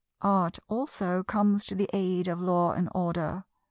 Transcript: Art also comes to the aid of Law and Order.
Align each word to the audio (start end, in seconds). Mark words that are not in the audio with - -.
Art 0.23 0.57
also 0.67 1.21
comes 1.23 1.63
to 1.65 1.75
the 1.75 1.87
aid 1.93 2.27
of 2.27 2.41
Law 2.41 2.71
and 2.71 2.89
Order. 2.95 3.43